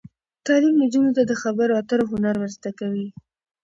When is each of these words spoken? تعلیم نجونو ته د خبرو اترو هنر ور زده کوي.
تعلیم 0.45 0.75
نجونو 0.81 1.11
ته 1.17 1.21
د 1.25 1.31
خبرو 1.41 1.77
اترو 1.81 2.05
هنر 2.11 2.35
ور 2.37 2.51
زده 2.57 2.71
کوي. 2.79 3.07